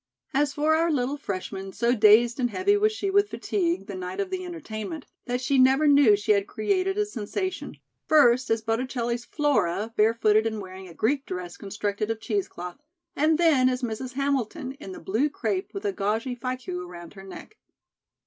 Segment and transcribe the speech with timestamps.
[0.33, 4.19] As for our little freshman, so dazed and heavy was she with fatigue, the night
[4.19, 7.77] of the entertainment, that she never knew she had created a sensation,
[8.07, 12.79] first as Botticelli's "Flora," barefooted and wearing a Greek dress constructed of cheesecloth,
[13.15, 14.13] and then as "Mrs.
[14.13, 17.59] Hamilton," in the blue crepe with a gauzy fichu around her neck.